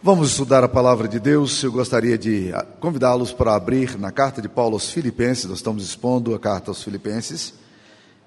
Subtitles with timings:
[0.00, 1.60] Vamos estudar a palavra de Deus.
[1.60, 5.46] Eu gostaria de convidá-los para abrir na carta de Paulo aos Filipenses.
[5.46, 7.54] Nós estamos expondo a carta aos Filipenses.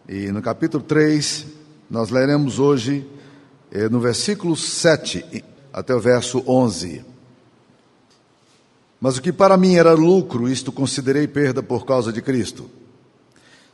[0.05, 1.45] E no capítulo 3,
[1.89, 3.07] nós leremos hoje
[3.71, 7.05] eh, no versículo 7 até o verso 11.
[8.99, 12.69] Mas o que para mim era lucro, isto considerei perda por causa de Cristo.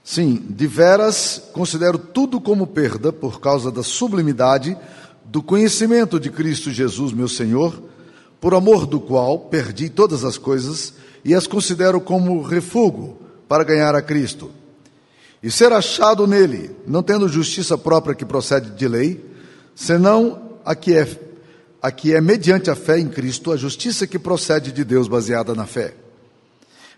[0.04, 4.78] Sim, de veras considero tudo como perda por causa da sublimidade
[5.38, 7.80] do conhecimento de Cristo Jesus, meu Senhor,
[8.42, 13.16] por amor do qual perdi todas as coisas e as considero como refúgio
[13.48, 14.50] para ganhar a Cristo.
[15.44, 19.24] E ser achado nele, não tendo justiça própria que procede de lei,
[19.76, 21.08] senão a que é,
[21.84, 25.54] a que é mediante a fé em Cristo, a justiça que procede de Deus baseada
[25.54, 25.94] na fé.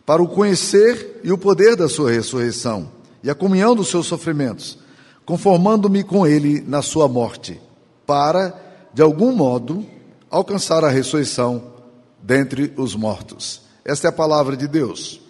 [0.06, 2.90] Para o conhecer e o poder da sua ressurreição
[3.22, 4.80] e a comunhão dos seus sofrimentos,
[5.26, 7.60] conformando-me com ele na sua morte
[8.10, 8.60] para,
[8.92, 9.86] de algum modo,
[10.32, 11.62] alcançar a ressurreição
[12.20, 13.62] dentre os mortos.
[13.86, 15.22] Esta é a palavra de Deus.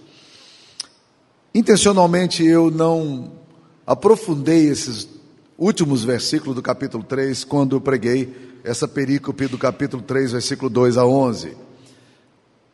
[1.54, 3.34] Intencionalmente eu não
[3.86, 5.10] aprofundei esses
[5.58, 10.96] últimos versículos do capítulo 3 quando eu preguei essa perícope do capítulo 3, versículo 2
[10.96, 11.58] a 11.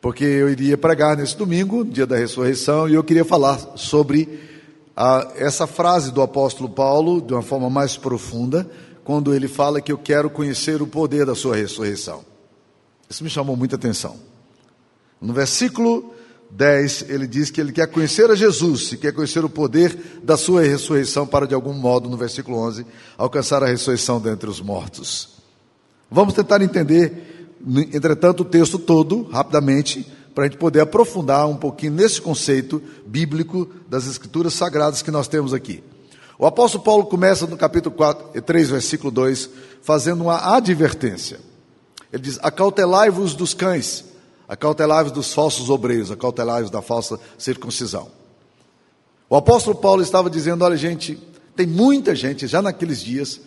[0.00, 4.38] Porque eu iria pregar nesse domingo, dia da ressurreição, e eu queria falar sobre
[4.96, 8.70] a, essa frase do apóstolo Paulo de uma forma mais profunda,
[9.06, 12.24] quando ele fala que eu quero conhecer o poder da sua ressurreição.
[13.08, 14.16] Isso me chamou muita atenção.
[15.20, 16.12] No versículo
[16.50, 20.36] 10, ele diz que ele quer conhecer a Jesus, e quer conhecer o poder da
[20.36, 22.84] sua ressurreição para, de algum modo, no versículo 11,
[23.16, 25.36] alcançar a ressurreição dentre os mortos.
[26.10, 27.54] Vamos tentar entender,
[27.94, 30.04] entretanto, o texto todo, rapidamente,
[30.34, 35.28] para a gente poder aprofundar um pouquinho nesse conceito bíblico das Escrituras Sagradas que nós
[35.28, 35.80] temos aqui.
[36.38, 39.48] O apóstolo Paulo começa no capítulo 4, 3, versículo 2,
[39.82, 41.40] fazendo uma advertência.
[42.12, 44.04] Ele diz: Acautelai-vos dos cães,
[44.46, 48.08] acautelai-vos dos falsos obreiros, acautelai-vos da falsa circuncisão.
[49.28, 51.18] O apóstolo Paulo estava dizendo: olha, gente,
[51.54, 53.40] tem muita gente já naqueles dias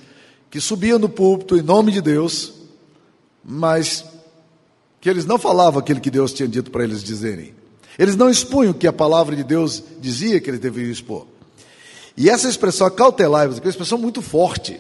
[0.50, 2.54] que subia no púlpito em nome de Deus,
[3.44, 4.04] mas
[5.00, 7.54] que eles não falavam aquilo que Deus tinha dito para eles dizerem.
[7.98, 11.28] Eles não expunham o que a palavra de Deus dizia que eles deveriam expor.
[12.16, 14.80] E essa expressão cautelar, é uma expressão muito forte.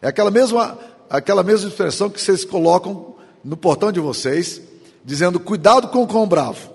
[0.00, 0.78] É aquela mesma,
[1.10, 4.60] aquela mesma expressão que vocês colocam no portão de vocês,
[5.04, 6.70] dizendo cuidado com o cão bravo.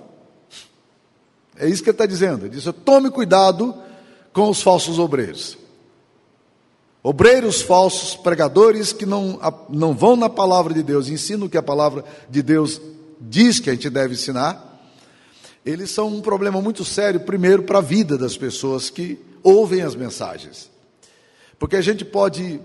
[1.58, 2.46] É isso que ele está dizendo.
[2.46, 3.76] Ele diz: tome cuidado
[4.34, 5.58] com os falsos obreiros.
[7.02, 11.64] Obreiros falsos, pregadores que não, não vão na palavra de Deus, ensinam o que a
[11.64, 12.82] palavra de Deus
[13.20, 14.73] diz que a gente deve ensinar
[15.66, 19.96] eles são um problema muito sério, primeiro, para a vida das pessoas que ouvem as
[19.96, 20.70] mensagens.
[21.58, 22.60] Porque a gente pode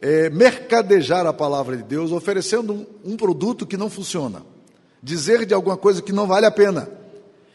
[0.00, 4.42] é, mercadejar a palavra de Deus oferecendo um, um produto que não funciona,
[5.02, 6.88] dizer de alguma coisa que não vale a pena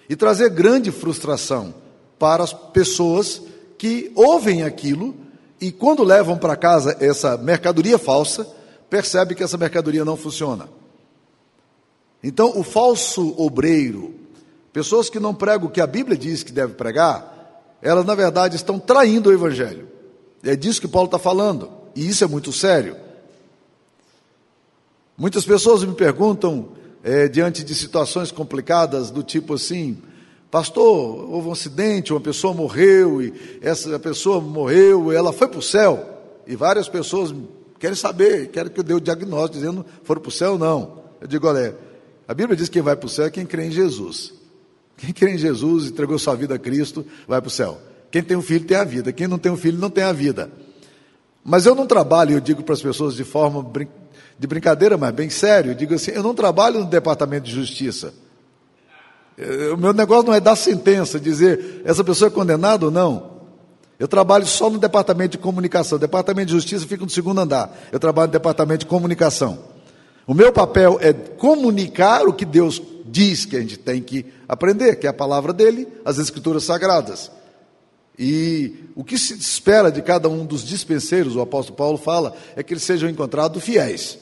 [0.07, 1.73] e trazer grande frustração
[2.19, 3.41] para as pessoas
[3.77, 5.15] que ouvem aquilo
[5.59, 8.47] e, quando levam para casa essa mercadoria falsa,
[8.89, 10.69] percebe que essa mercadoria não funciona.
[12.23, 14.13] Então, o falso obreiro,
[14.75, 18.57] Pessoas que não pregam o que a Bíblia diz que deve pregar, elas na verdade
[18.57, 19.87] estão traindo o Evangelho.
[20.43, 22.97] É disso que Paulo está falando, e isso é muito sério.
[25.17, 29.97] Muitas pessoas me perguntam, é, diante de situações complicadas, do tipo assim:
[30.51, 35.59] Pastor, houve um acidente, uma pessoa morreu, e essa pessoa morreu, e ela foi para
[35.59, 36.05] o céu.
[36.45, 37.33] E várias pessoas
[37.79, 41.01] querem saber, querem que eu dê o diagnóstico, dizendo foram para o céu ou não.
[41.21, 41.77] Eu digo: olha,
[42.27, 44.43] a Bíblia diz que quem vai para o céu é quem crê em Jesus.
[44.97, 47.79] Quem crê em Jesus, entregou sua vida a Cristo, vai para o céu.
[48.09, 49.11] Quem tem um filho tem a vida.
[49.11, 50.49] Quem não tem um filho não tem a vida.
[51.43, 53.87] Mas eu não trabalho, eu digo para as pessoas de forma brin
[54.37, 58.13] de brincadeira, mas bem sério, eu digo assim, eu não trabalho no departamento de justiça.
[59.73, 63.35] O meu negócio não é dar sentença, dizer essa pessoa é condenada ou não.
[63.97, 65.97] Eu trabalho só no departamento de comunicação.
[65.97, 67.73] O departamento de justiça fica no segundo andar.
[67.91, 69.59] Eu trabalho no departamento de comunicação.
[70.27, 72.81] O meu papel é comunicar o que Deus
[73.15, 77.31] diz que a gente tem que aprender, que é a palavra dele, as escrituras sagradas.
[78.19, 82.61] E o que se espera de cada um dos dispenseiros, o apóstolo Paulo fala, é
[82.61, 84.17] que eles sejam encontrados fiéis.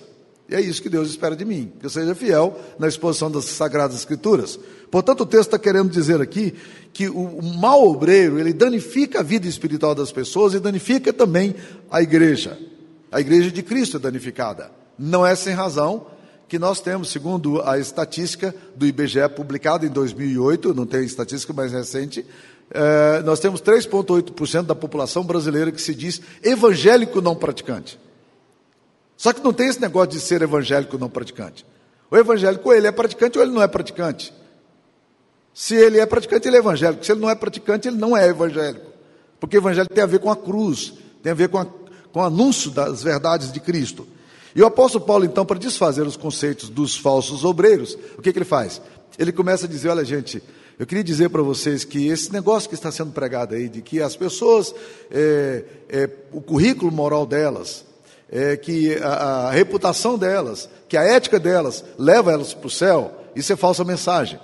[0.47, 3.45] E é isso que Deus espera de mim, que eu seja fiel na exposição das
[3.45, 4.59] sagradas escrituras.
[4.91, 6.53] Portanto, o texto está querendo dizer aqui
[6.93, 11.55] que o, mau obreiro, ele danifica a vida espiritual das pessoas e danifica também
[11.89, 12.59] a igreja.
[13.11, 14.69] A igreja de Cristo é danificada.
[14.99, 16.12] Não é sem razão
[16.53, 21.71] que nós temos, segundo a estatística do IBGE publicada em 2008, não tem estatística mais
[21.71, 22.23] recente,
[22.69, 27.99] é, nós temos 3,8% da população brasileira que se diz evangélico não praticante.
[29.17, 31.65] Só que não tem esse negócio de ser evangélico não praticante.
[32.11, 34.31] O evangélico, ou ele é praticante ou ele não é praticante.
[35.55, 37.03] Se ele é praticante, ele é evangélico.
[37.03, 38.91] Se ele não é praticante, ele não é evangélico.
[39.39, 42.21] Porque evangelho tem a ver com a cruz, tem a ver com, a, com o
[42.23, 44.07] anúncio das verdades de Cristo.
[44.55, 48.37] E o apóstolo Paulo, então, para desfazer os conceitos dos falsos obreiros, o que, que
[48.37, 48.81] ele faz?
[49.17, 50.43] Ele começa a dizer: olha, gente,
[50.77, 54.01] eu queria dizer para vocês que esse negócio que está sendo pregado aí, de que
[54.01, 54.73] as pessoas,
[55.11, 57.85] é, é, o currículo moral delas,
[58.29, 63.11] é, que a, a, reputação delas, que a ética delas leva elas para o céu,
[63.35, 64.39] isso é falsa mensagem.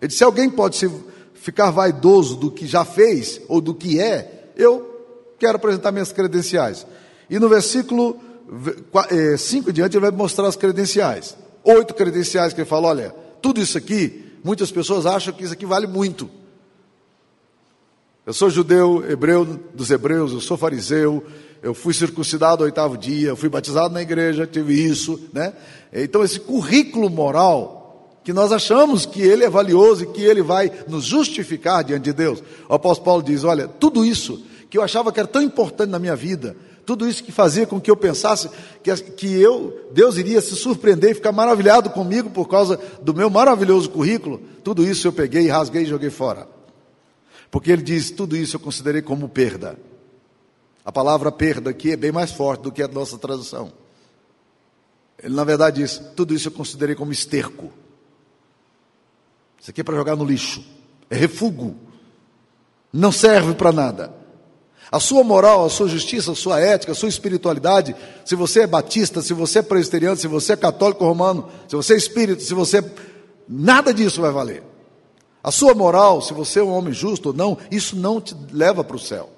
[0.00, 0.90] Ele disse: se alguém pode se,
[1.34, 6.86] ficar vaidoso do que já fez ou do que é, eu quero apresentar minhas credenciais.
[7.28, 8.18] E no versículo
[9.38, 11.36] 5 é, diante, ele vai mostrar as credenciais.
[11.64, 15.66] Oito credenciais que ele fala: olha, tudo isso aqui, muitas pessoas acham que isso aqui
[15.66, 16.30] vale muito.
[18.24, 21.24] Eu sou judeu, hebreu dos hebreus, eu sou fariseu,
[21.62, 25.52] eu fui circuncidado ao oitavo dia, eu fui batizado na igreja, tive isso, né?
[25.92, 27.76] Então, esse currículo moral
[28.24, 32.12] que nós achamos que ele é valioso e que ele vai nos justificar diante de
[32.12, 32.42] Deus.
[32.68, 35.98] O apóstolo Paulo diz: Olha, tudo isso que eu achava que era tão importante na
[36.00, 38.48] minha vida, tudo isso que fazia com que eu pensasse
[38.80, 43.28] que, que eu, Deus iria se surpreender e ficar maravilhado comigo por causa do meu
[43.28, 46.48] maravilhoso currículo, tudo isso eu peguei, rasguei e joguei fora.
[47.50, 49.76] Porque ele diz: tudo isso eu considerei como perda.
[50.84, 53.72] A palavra perda aqui é bem mais forte do que a nossa tradução.
[55.20, 57.72] Ele, na verdade, diz: tudo isso eu considerei como esterco.
[59.60, 60.64] Isso aqui é para jogar no lixo.
[61.10, 61.76] É refúgio.
[62.92, 64.25] Não serve para nada.
[64.90, 67.94] A sua moral, a sua justiça, a sua ética, a sua espiritualidade,
[68.24, 71.94] se você é batista, se você é presbiteriano, se você é católico romano, se você
[71.94, 72.84] é espírito, se você.
[73.48, 74.62] Nada disso vai valer.
[75.42, 78.82] A sua moral, se você é um homem justo ou não, isso não te leva
[78.82, 79.30] para o céu.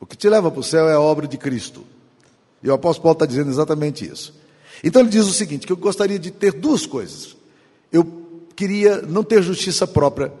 [0.00, 1.84] O que te leva para o céu é a obra de Cristo.
[2.62, 4.34] E o apóstolo Paulo está dizendo exatamente isso.
[4.82, 7.36] Então ele diz o seguinte: que eu gostaria de ter duas coisas
[7.92, 8.04] eu
[8.54, 10.32] queria não ter justiça própria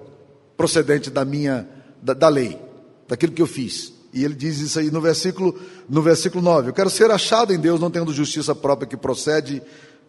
[0.56, 1.68] procedente da minha
[2.02, 2.60] da, da, lei,
[3.08, 3.92] daquilo que eu fiz.
[4.12, 5.58] E ele diz isso aí no versículo
[5.88, 6.70] no versículo 9.
[6.70, 9.62] Eu quero ser achado em Deus não tendo justiça própria que procede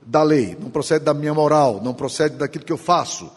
[0.06, 3.30] da lei, não procede da minha moral, não procede daquilo que eu faço,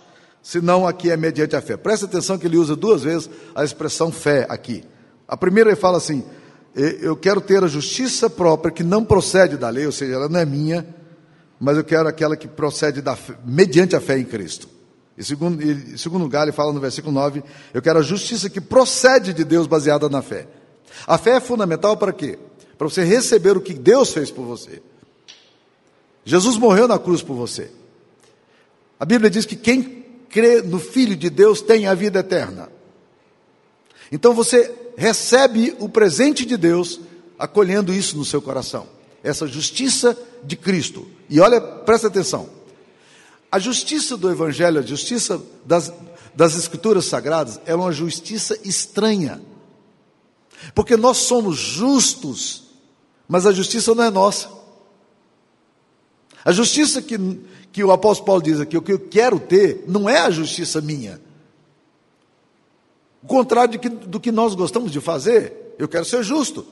[0.42, 1.76] senão aqui é mediante a fé.
[1.76, 4.84] Presta atenção que ele usa duas vezes a expressão fé aqui.
[5.26, 6.24] A primeira ele fala assim:
[6.74, 10.38] eu quero ter a justiça própria que não procede da lei, ou seja, ela não
[10.38, 10.86] é minha,
[11.58, 14.68] mas eu quero aquela que procede da, mediante a fé em Cristo.
[15.20, 17.44] E segundo, em segundo lugar, ele fala no versículo 9:
[17.74, 20.48] eu quero a justiça que procede de Deus baseada na fé.
[21.06, 22.38] A fé é fundamental para quê?
[22.78, 24.80] Para você receber o que Deus fez por você.
[26.24, 27.70] Jesus morreu na cruz por você.
[28.98, 32.70] A Bíblia diz que quem crê no Filho de Deus tem a vida eterna.
[34.10, 36.98] Então você recebe o presente de Deus
[37.38, 38.86] acolhendo isso no seu coração
[39.22, 41.06] essa justiça de Cristo.
[41.28, 42.48] E olha, presta atenção.
[43.50, 45.92] A justiça do Evangelho, a justiça das,
[46.34, 49.40] das Escrituras Sagradas, é uma justiça estranha.
[50.74, 52.64] Porque nós somos justos,
[53.26, 54.48] mas a justiça não é nossa.
[56.44, 57.18] A justiça que,
[57.72, 60.80] que o apóstolo Paulo diz aqui, o que eu quero ter, não é a justiça
[60.80, 61.20] minha.
[63.22, 66.66] O contrário que, do que nós gostamos de fazer, eu quero ser justo.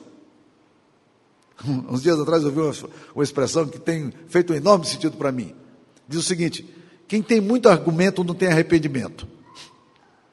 [1.67, 2.73] Uns dias atrás eu vi uma,
[3.15, 5.55] uma expressão que tem feito um enorme sentido para mim.
[6.09, 6.65] Diz o seguinte:
[7.07, 9.29] quem tem muito argumento não tem arrependimento.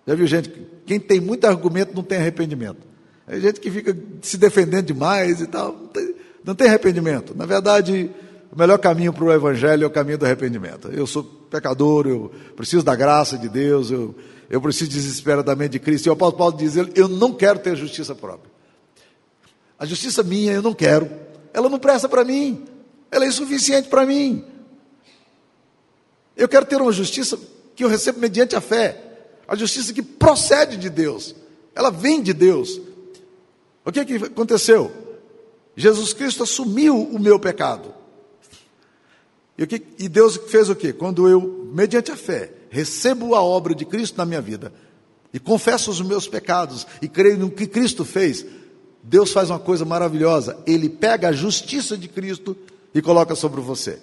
[0.07, 0.51] Já viu gente?
[0.85, 2.79] Quem tem muito argumento não tem arrependimento.
[3.27, 5.73] É gente que fica se defendendo demais e tal.
[5.73, 7.35] Não tem, não tem arrependimento.
[7.35, 8.11] Na verdade,
[8.51, 10.89] o melhor caminho para o Evangelho é o caminho do arrependimento.
[10.89, 14.13] Eu sou pecador, eu preciso da graça de Deus, eu,
[14.49, 16.05] eu preciso desesperadamente de Cristo.
[16.05, 18.51] E o apóstolo Paulo diz: Eu não quero ter justiça própria.
[19.77, 21.09] A justiça minha eu não quero.
[21.53, 22.63] Ela não presta para mim.
[23.11, 24.43] Ela é insuficiente para mim.
[26.35, 27.39] Eu quero ter uma justiça
[27.75, 29.01] que eu recebo mediante a fé.
[29.47, 31.35] A justiça que procede de Deus.
[31.73, 32.79] Ela vem de Deus.
[33.83, 34.91] O que, que aconteceu?
[35.75, 37.93] Jesus Cristo assumiu o meu pecado.
[39.57, 40.91] E, o que, e Deus fez o quê?
[40.91, 44.73] Quando eu, mediante a fé, recebo a obra de Cristo na minha vida
[45.33, 48.45] e confesso os meus pecados e creio no que Cristo fez,
[49.03, 50.57] Deus faz uma coisa maravilhosa.
[50.65, 52.55] Ele pega a justiça de Cristo
[52.93, 53.99] e coloca sobre você.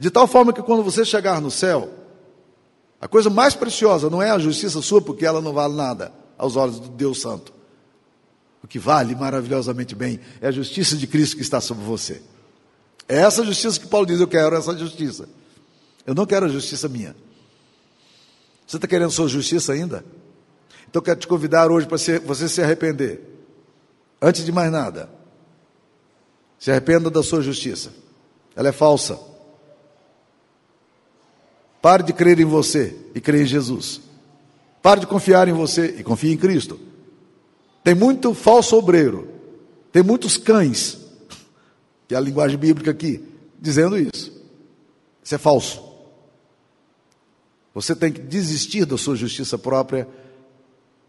[0.00, 1.90] De tal forma que quando você chegar no céu,
[2.98, 6.56] a coisa mais preciosa não é a justiça sua, porque ela não vale nada aos
[6.56, 7.52] olhos do Deus Santo.
[8.64, 12.22] O que vale maravilhosamente bem é a justiça de Cristo que está sobre você.
[13.06, 15.28] É essa justiça que Paulo diz: Eu quero essa justiça.
[16.06, 17.14] Eu não quero a justiça minha.
[18.66, 20.02] Você está querendo sua justiça ainda?
[20.88, 23.20] Então eu quero te convidar hoje para você se arrepender.
[24.20, 25.10] Antes de mais nada,
[26.58, 27.90] Se arrependa da sua justiça.
[28.56, 29.29] Ela é falsa.
[31.80, 34.00] Pare de crer em você e crer em Jesus.
[34.82, 36.78] Pare de confiar em você e confie em Cristo.
[37.82, 39.28] Tem muito falso obreiro,
[39.90, 40.98] tem muitos cães,
[42.06, 43.24] que é a linguagem bíblica aqui,
[43.58, 44.32] dizendo isso.
[45.22, 45.90] Isso é falso.
[47.74, 50.06] Você tem que desistir da sua justiça própria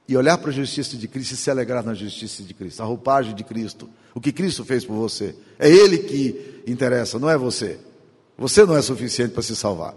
[0.07, 2.85] e olhar para a justiça de Cristo e se alegrar na justiça de Cristo, a
[2.85, 5.35] roupagem de Cristo, o que Cristo fez por você.
[5.57, 7.79] É Ele que interessa, não é você.
[8.37, 9.95] Você não é suficiente para se salvar.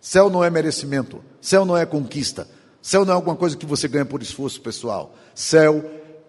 [0.00, 2.48] Céu não é merecimento, céu não é conquista,
[2.80, 5.14] céu não é alguma coisa que você ganha por esforço pessoal.
[5.34, 5.84] Céu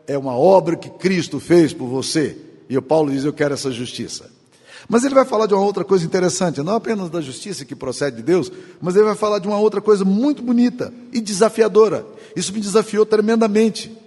[0.05, 2.37] é uma obra que Cristo fez por você.
[2.69, 4.29] E o Paulo diz: Eu quero essa justiça.
[4.89, 8.17] Mas ele vai falar de uma outra coisa interessante, não apenas da justiça que procede
[8.17, 8.51] de Deus,
[8.81, 12.05] mas ele vai falar de uma outra coisa muito bonita e desafiadora.
[12.35, 13.97] Isso me desafiou tremendamente.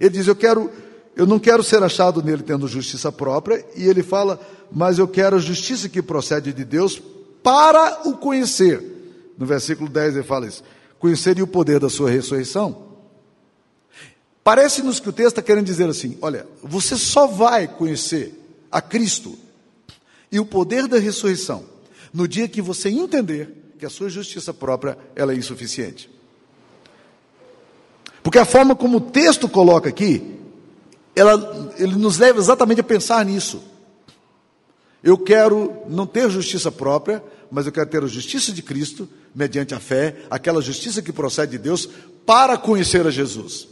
[0.00, 0.70] Ele diz: Eu quero,
[1.14, 4.40] eu não quero ser achado nele tendo justiça própria, e ele fala,
[4.72, 7.00] mas eu quero a justiça que procede de Deus
[7.42, 8.93] para o conhecer
[9.38, 10.62] no versículo 10 ele fala isso:
[10.98, 12.94] conheceria o poder da sua ressurreição.
[14.42, 18.38] Parece-nos que o texto está querendo dizer assim: olha, você só vai conhecer
[18.70, 19.38] a Cristo
[20.30, 21.64] e o poder da ressurreição
[22.12, 26.10] no dia que você entender que a sua justiça própria ela é insuficiente.
[28.22, 30.38] Porque a forma como o texto coloca aqui,
[31.14, 33.62] ela, ele nos leva exatamente a pensar nisso.
[35.04, 39.74] Eu quero não ter justiça própria, mas eu quero ter a justiça de Cristo, mediante
[39.74, 41.86] a fé, aquela justiça que procede de Deus,
[42.24, 43.68] para conhecer a Jesus.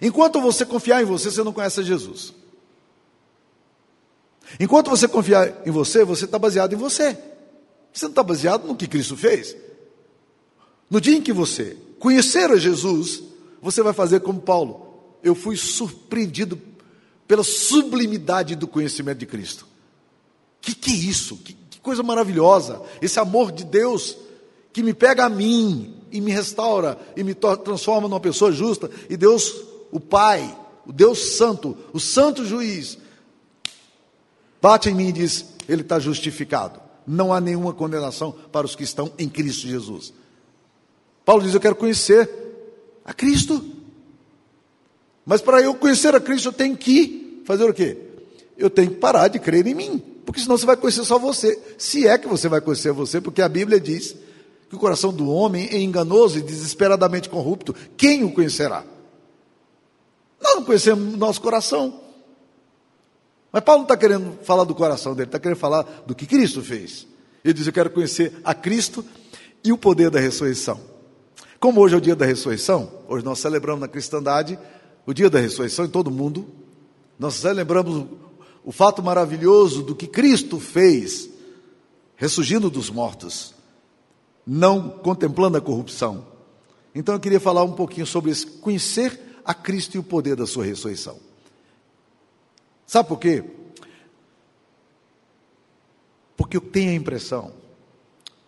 [0.00, 2.32] Enquanto você confiar em você, você não conhece a Jesus.
[4.58, 7.18] Enquanto você confiar em você, você está baseado em você.
[7.92, 9.54] Você não está baseado no que Cristo fez.
[10.88, 13.22] No dia em que você conhecer a Jesus,
[13.60, 15.18] você vai fazer como Paulo.
[15.22, 16.58] Eu fui surpreendido
[17.30, 19.64] pela sublimidade do conhecimento de Cristo.
[20.60, 21.36] Que que é isso?
[21.36, 22.82] Que, que coisa maravilhosa!
[23.00, 24.16] Esse amor de Deus
[24.72, 28.90] que me pega a mim e me restaura e me transforma numa pessoa justa.
[29.08, 29.54] E Deus,
[29.92, 32.98] o Pai, o Deus Santo, o Santo Juiz,
[34.60, 36.80] bate em mim e diz: Ele está justificado.
[37.06, 40.12] Não há nenhuma condenação para os que estão em Cristo Jesus.
[41.24, 42.28] Paulo diz: Eu quero conhecer
[43.04, 43.64] a Cristo.
[45.24, 47.19] Mas para eu conhecer a Cristo, eu tenho que
[47.50, 47.96] fazer o quê?
[48.56, 51.58] Eu tenho que parar de crer em mim, porque senão você vai conhecer só você.
[51.78, 54.14] Se é que você vai conhecer você, porque a Bíblia diz
[54.68, 57.74] que o coração do homem é enganoso e desesperadamente corrupto.
[57.96, 58.84] Quem o conhecerá?
[60.40, 62.00] Nós não conhecemos nosso coração.
[63.50, 66.62] Mas Paulo não está querendo falar do coração dele, está querendo falar do que Cristo
[66.62, 67.06] fez.
[67.44, 69.04] Ele diz: Eu quero conhecer a Cristo
[69.64, 70.80] e o poder da ressurreição.
[71.58, 74.58] Como hoje é o dia da ressurreição, hoje nós celebramos na cristandade
[75.04, 76.46] o dia da ressurreição em todo mundo,
[77.20, 78.06] nós celebramos
[78.64, 81.28] o fato maravilhoso do que Cristo fez,
[82.16, 83.54] ressurgindo dos mortos,
[84.46, 86.26] não contemplando a corrupção.
[86.94, 90.46] Então eu queria falar um pouquinho sobre isso, conhecer a Cristo e o poder da
[90.46, 91.18] sua ressurreição.
[92.86, 93.44] Sabe por quê?
[96.38, 97.52] Porque eu tenho a impressão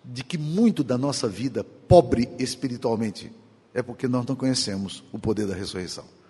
[0.03, 3.31] de que muito da nossa vida, pobre espiritualmente,
[3.75, 6.22] é porque nós não conhecemos o poder da ressurreição.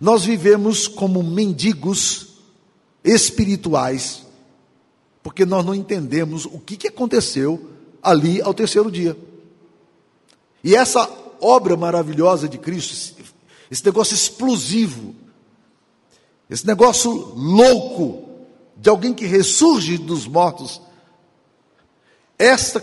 [0.00, 2.28] Nós vivemos como mendigos
[3.02, 4.26] espirituais,
[5.22, 7.70] porque nós não entendemos o que, aconteceu
[8.02, 9.16] ali ao terceiro dia.
[10.62, 11.08] E essa
[11.40, 13.22] obra maravilhosa de Cristo,
[13.70, 15.14] esse negócio explosivo,
[16.48, 18.28] esse negócio louco
[18.76, 20.80] de alguém que ressurge dos mortos,
[22.38, 22.82] essa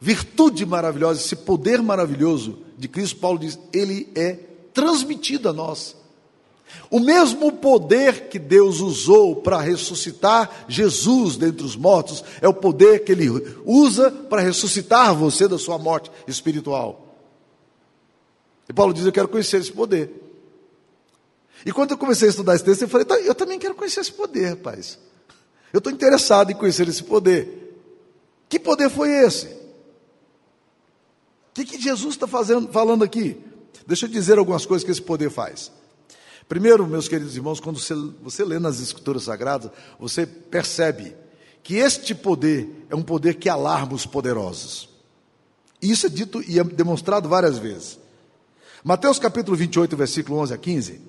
[0.00, 4.32] virtude maravilhosa, esse poder maravilhoso de Cristo, Paulo diz, ele é
[4.74, 5.96] transmitido a nós.
[6.90, 13.04] O mesmo poder que Deus usou para ressuscitar Jesus dentre os mortos é o poder
[13.04, 13.28] que Ele
[13.64, 17.16] usa para ressuscitar você da sua morte espiritual.
[18.68, 20.10] E Paulo diz: Eu quero conhecer esse poder.
[21.64, 24.00] E quando eu comecei a estudar esse texto, eu falei: tá, Eu também quero conhecer
[24.00, 24.98] esse poder, rapaz.
[25.72, 27.64] Eu estou interessado em conhecer esse poder.
[28.48, 29.46] Que poder foi esse?
[29.46, 33.40] O que, que Jesus está falando aqui?
[33.86, 35.72] Deixa eu dizer algumas coisas que esse poder faz.
[36.48, 41.16] Primeiro, meus queridos irmãos, quando você, você lê nas Escrituras Sagradas, você percebe
[41.62, 44.88] que este poder é um poder que alarma os poderosos.
[45.82, 47.98] Isso é dito e é demonstrado várias vezes.
[48.84, 51.00] Mateus capítulo 28, versículo 11 a 15,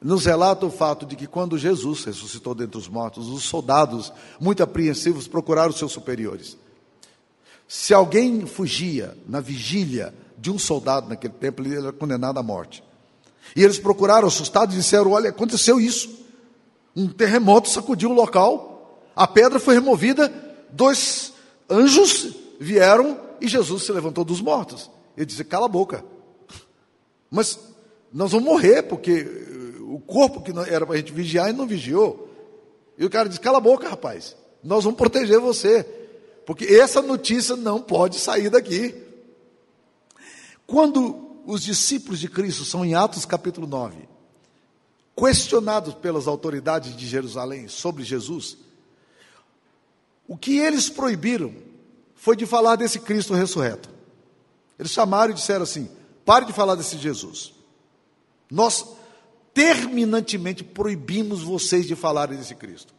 [0.00, 4.62] nos relata o fato de que quando Jesus ressuscitou dentre os mortos, os soldados, muito
[4.62, 6.56] apreensivos, procuraram seus superiores.
[7.66, 12.82] Se alguém fugia na vigília de um soldado naquele tempo, ele era condenado à morte.
[13.54, 16.20] E eles procuraram assustados e disseram: Olha, aconteceu isso.
[16.94, 20.32] Um terremoto sacudiu o local, a pedra foi removida,
[20.70, 21.32] dois
[21.68, 24.90] anjos vieram e Jesus se levantou dos mortos.
[25.16, 26.04] Ele disse: Cala a boca.
[27.30, 27.58] Mas
[28.12, 29.26] nós vamos morrer, porque
[29.80, 32.28] o corpo que era para a gente vigiar, ele não vigiou.
[32.98, 34.36] E o cara disse: Cala a boca, rapaz.
[34.62, 35.84] Nós vamos proteger você.
[36.44, 38.94] Porque essa notícia não pode sair daqui.
[40.66, 44.08] Quando os discípulos de Cristo são em Atos capítulo 9,
[45.16, 48.56] questionados pelas autoridades de Jerusalém sobre Jesus,
[50.28, 51.52] o que eles proibiram
[52.14, 53.90] foi de falar desse Cristo ressurreto.
[54.78, 55.90] Eles chamaram e disseram assim:
[56.24, 57.52] pare de falar desse Jesus.
[58.48, 58.86] Nós
[59.52, 62.94] terminantemente proibimos vocês de falarem desse Cristo.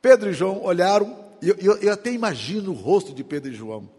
[0.00, 3.54] Pedro e João olharam, e eu, eu, eu, até imagino o rosto de Pedro e
[3.54, 3.90] João.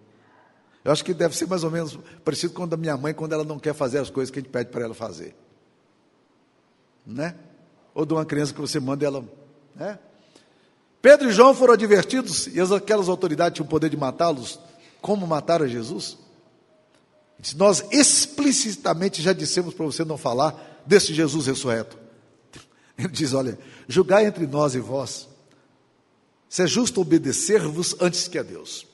[0.83, 3.33] Eu acho que deve ser mais ou menos parecido com a da minha mãe, quando
[3.33, 5.35] ela não quer fazer as coisas que a gente pede para ela fazer.
[7.05, 7.35] Né?
[7.93, 9.23] Ou de uma criança que você manda ela.
[9.75, 9.99] Né?
[11.01, 14.59] Pedro e João foram advertidos, e aquelas autoridades tinham o poder de matá-los,
[15.01, 16.17] como mataram Jesus?
[17.55, 21.97] Nós explicitamente já dissemos para você não falar desse Jesus ressurreto.
[22.97, 23.57] Ele diz: Olha,
[23.87, 25.29] julgai entre nós e vós,
[26.49, 28.88] se é justo obedecer-vos antes que a Deus.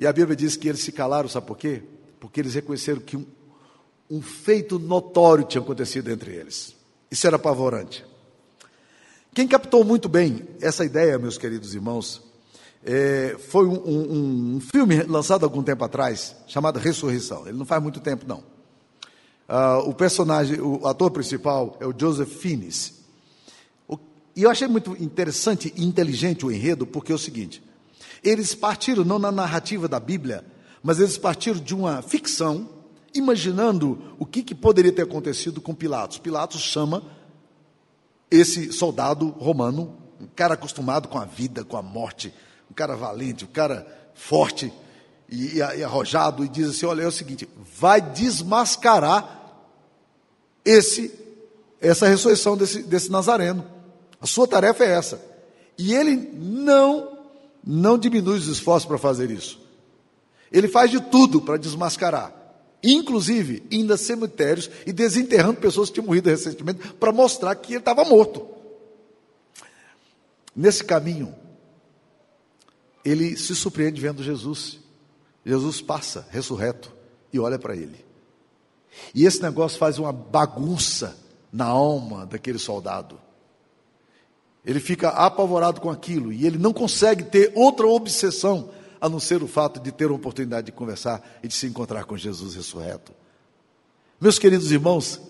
[0.00, 1.82] E a Bíblia diz que eles se calaram, sabe por quê?
[2.18, 3.26] Porque eles reconheceram que um,
[4.10, 6.74] um feito notório tinha acontecido entre eles.
[7.10, 8.02] Isso era apavorante.
[9.34, 12.22] Quem captou muito bem essa ideia, meus queridos irmãos,
[12.82, 17.46] é, foi um, um, um, filme lançado algum tempo atrás, chamado Ressurreição.
[17.46, 18.38] Ele não faz muito tempo, não.
[18.38, 23.02] Uh, o personagem, o ator principal é o Joseph Fiennes.
[23.86, 23.98] O,
[24.34, 27.62] e eu achei muito interessante e inteligente o enredo, porque é o seguinte:
[28.22, 30.44] eles partiram não na narrativa da Bíblia,
[30.82, 32.68] mas eles partiram de uma ficção,
[33.14, 36.18] imaginando o que, que poderia ter acontecido com Pilatos.
[36.18, 37.02] Pilatos chama
[38.30, 42.32] esse soldado romano, um cara acostumado com a vida, com a morte,
[42.70, 44.72] um cara valente, um cara forte
[45.28, 49.38] e, e, arrojado, e diz assim: olha, é o seguinte, vai desmascarar
[50.64, 51.12] esse,
[51.80, 53.64] essa ressurreição desse, desse Nazareno.
[54.20, 55.20] A sua tarefa é essa.
[55.78, 57.19] E ele não,
[57.64, 59.60] não diminui os esforços para fazer isso.
[60.50, 62.34] Ele faz de tudo para desmascarar.
[62.82, 67.80] Inclusive, indo a cemitérios e desenterrando pessoas que tinham morrido recentemente para mostrar que ele
[67.80, 68.48] estava morto.
[70.56, 71.34] Nesse caminho,
[73.04, 74.78] ele se surpreende vendo Jesus.
[75.44, 76.92] Jesus passa ressurreto
[77.32, 78.04] e olha para ele.
[79.14, 81.16] E esse negócio faz uma bagunça
[81.52, 83.20] na alma daquele soldado.
[84.64, 88.70] Ele fica apavorado com aquilo e ele não consegue ter outra obsessão
[89.00, 92.04] a não ser o fato de ter uma oportunidade de conversar e de se encontrar
[92.04, 93.12] com Jesus ressurreto.
[94.20, 95.20] Meus queridos irmãos,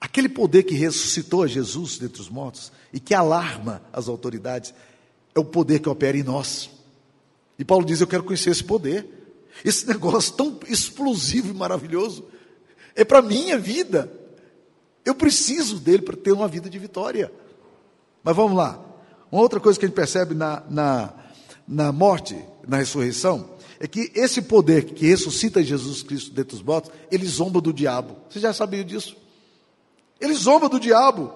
[0.00, 4.72] aquele poder que ressuscitou a Jesus dentre os mortos e que alarma as autoridades
[5.34, 6.70] é o poder que opera em nós.
[7.58, 9.06] E Paulo diz: Eu quero conhecer esse poder,
[9.62, 12.24] esse negócio tão explosivo e maravilhoso
[12.94, 14.10] é para a minha vida.
[15.04, 17.30] Eu preciso dele para ter uma vida de vitória.
[18.22, 18.78] Mas vamos lá.
[19.30, 21.12] Uma outra coisa que a gente percebe na, na,
[21.66, 23.50] na morte, na ressurreição,
[23.80, 28.16] é que esse poder que ressuscita Jesus Cristo dentre os mortos, ele zomba do diabo.
[28.28, 29.16] Você já sabia disso?
[30.20, 31.32] Ele zomba do diabo.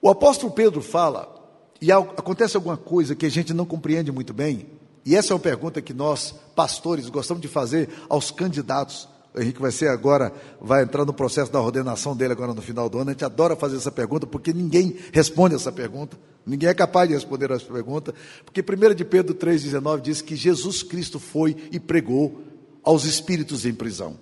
[0.00, 1.32] O apóstolo Pedro fala,
[1.80, 4.66] e acontece alguma coisa que a gente não compreende muito bem,
[5.04, 9.60] e essa é uma pergunta que nós, pastores, gostamos de fazer aos candidatos o Henrique
[9.60, 13.10] vai ser agora, vai entrar no processo da ordenação dele agora no final do ano.
[13.10, 16.18] A gente adora fazer essa pergunta, porque ninguém responde essa pergunta.
[16.44, 18.14] Ninguém é capaz de responder essa pergunta.
[18.44, 22.42] Porque 1 de Pedro 3,19 diz que Jesus Cristo foi e pregou
[22.82, 24.18] aos espíritos em prisão.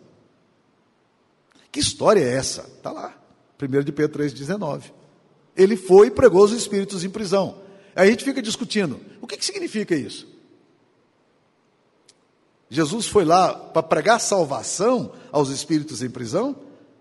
[1.72, 2.62] Que história é essa?
[2.62, 3.14] Está lá.
[3.60, 4.92] 1 de Pedro 3,19.
[5.56, 7.56] Ele foi e pregou aos espíritos em prisão.
[7.96, 9.00] Aí a gente fica discutindo.
[9.20, 10.28] O que, que significa isso?
[12.70, 16.54] Jesus foi lá para pregar salvação aos espíritos em prisão,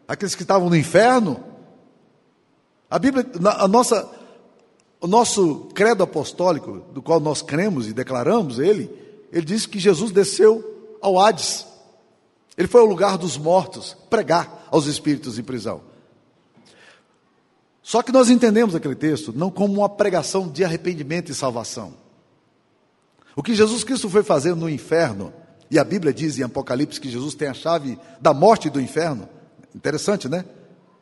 [0.08, 1.44] aqueles que estavam no inferno.
[2.90, 3.24] A Bíblia,
[3.60, 4.10] a nossa,
[5.00, 8.90] o nosso credo apostólico, do qual nós cremos e declaramos ele,
[9.32, 11.68] ele diz que Jesus desceu ao Hades.
[12.58, 15.82] Ele foi ao lugar dos mortos pregar aos espíritos em prisão.
[17.84, 21.94] Só que nós entendemos aquele texto não como uma pregação de arrependimento e salvação.
[23.36, 25.32] O que Jesus Cristo foi fazer no inferno
[25.72, 28.82] e a Bíblia diz em Apocalipse que Jesus tem a chave da morte e do
[28.82, 29.30] inferno.
[29.76, 30.46] Interessante, né?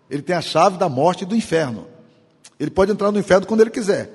[0.09, 1.87] Ele tem a chave da morte e do inferno.
[2.59, 4.11] Ele pode entrar no inferno quando ele quiser.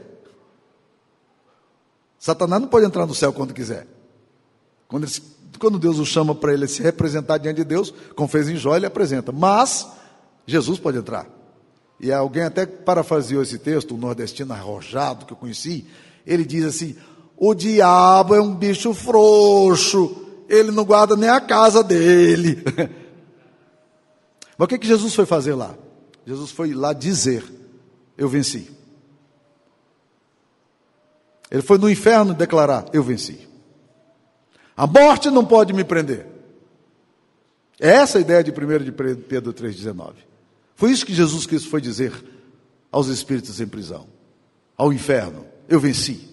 [2.18, 3.86] Satanás não pode entrar no céu quando quiser.
[4.88, 5.12] Quando, ele,
[5.58, 8.76] quando Deus o chama para ele se representar diante de Deus, como fez em Jó,
[8.76, 9.32] ele apresenta.
[9.32, 9.88] Mas
[10.46, 11.26] Jesus pode entrar.
[11.98, 15.86] e alguém até parafraseou esse texto, um nordestino arrojado que eu conheci,
[16.26, 16.96] ele diz assim:
[17.36, 20.21] o diabo é um bicho frouxo,
[20.52, 22.62] ele não guarda nem a casa dele.
[24.58, 25.74] Mas o que, que Jesus foi fazer lá?
[26.26, 27.42] Jesus foi lá dizer:
[28.18, 28.70] Eu venci.
[31.50, 33.48] Ele foi no inferno declarar: Eu venci.
[34.76, 36.26] A morte não pode me prender.
[37.80, 40.12] É essa a ideia de 1 de Pedro 3,19.
[40.76, 42.12] Foi isso que Jesus Cristo foi dizer
[42.90, 44.06] aos espíritos em prisão,
[44.76, 46.31] ao inferno: Eu venci.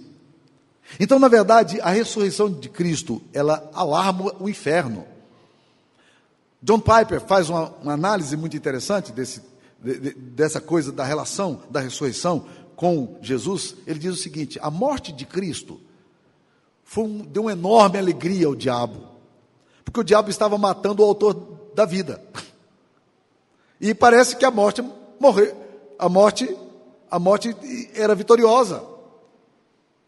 [0.98, 5.06] Então, na verdade, a ressurreição de Cristo, ela alarma o inferno.
[6.62, 9.42] John Piper faz uma, uma análise muito interessante desse,
[9.80, 13.76] de, dessa coisa da relação da ressurreição com Jesus.
[13.86, 15.80] Ele diz o seguinte: a morte de Cristo
[16.98, 19.08] um, deu uma enorme alegria ao diabo,
[19.86, 22.22] porque o diabo estava matando o autor da vida.
[23.82, 24.84] E parece que a morte
[25.18, 25.56] morreu,
[25.98, 26.54] a morte,
[27.10, 27.56] a morte
[27.96, 28.84] era vitoriosa.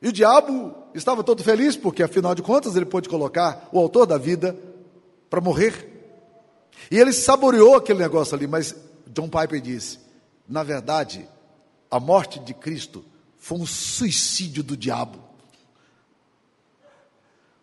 [0.01, 4.05] E o diabo estava todo feliz, porque afinal de contas ele pôde colocar o autor
[4.05, 4.57] da vida
[5.29, 5.87] para morrer.
[6.89, 8.75] E ele saboreou aquele negócio ali, mas
[9.07, 9.99] John Piper disse:
[10.47, 11.27] na verdade,
[11.89, 13.05] a morte de Cristo
[13.37, 15.19] foi um suicídio do diabo.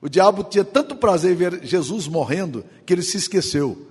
[0.00, 3.86] O diabo tinha tanto prazer em ver Jesus morrendo que ele se esqueceu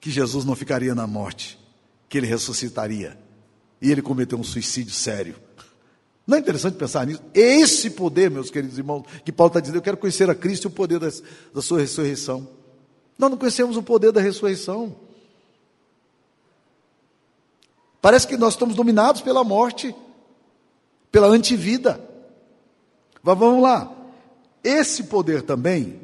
[0.00, 1.56] que Jesus não ficaria na morte,
[2.08, 3.16] que ele ressuscitaria.
[3.80, 5.36] E ele cometeu um suicídio sério.
[6.26, 7.22] Não é interessante pensar nisso?
[7.34, 10.68] Esse poder, meus queridos irmãos, que Paulo está dizendo, eu quero conhecer a Cristo e
[10.68, 11.08] o poder da,
[11.52, 12.46] da sua ressurreição.
[13.18, 14.94] Nós não conhecemos o poder da ressurreição.
[18.00, 19.94] Parece que nós estamos dominados pela morte,
[21.10, 22.00] pela antivida.
[23.22, 23.92] Mas vamos lá.
[24.62, 26.00] Esse poder também,